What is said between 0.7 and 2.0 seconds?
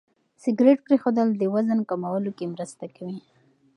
پرېښودل د وزن